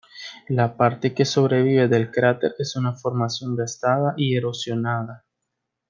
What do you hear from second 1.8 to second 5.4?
del cráter es una formación gastada y erosionada.